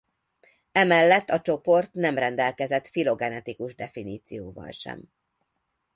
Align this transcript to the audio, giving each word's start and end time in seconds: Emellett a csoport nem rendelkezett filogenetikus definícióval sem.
Emellett 0.71 1.29
a 1.29 1.41
csoport 1.41 1.93
nem 1.93 2.15
rendelkezett 2.15 2.87
filogenetikus 2.87 3.75
definícióval 3.75 4.71
sem. 4.71 5.01